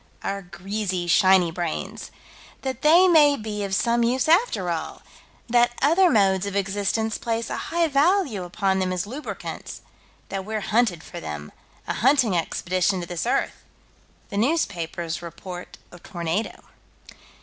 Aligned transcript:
Our 0.23 0.41
greasy, 0.41 1.05
shiny 1.05 1.51
brains. 1.51 2.09
That 2.63 2.81
they 2.81 3.07
may 3.07 3.35
be 3.37 3.63
of 3.63 3.75
some 3.75 4.01
use 4.03 4.27
after 4.27 4.71
all: 4.71 5.03
that 5.47 5.77
other 5.79 6.09
modes 6.09 6.47
of 6.47 6.55
existence 6.55 7.19
place 7.19 7.51
a 7.51 7.57
high 7.69 7.87
value 7.87 8.41
upon 8.43 8.79
them 8.79 8.91
as 8.91 9.05
lubricants; 9.05 9.81
that 10.29 10.43
we're 10.43 10.61
hunted 10.61 11.03
for 11.03 11.19
them; 11.19 11.51
a 11.87 11.93
hunting 11.93 12.35
expedition 12.35 12.99
to 13.01 13.05
this 13.05 13.27
earth 13.27 13.63
the 14.29 14.37
newspapers 14.37 15.21
report 15.21 15.77
a 15.91 15.99
tornado. 15.99 16.63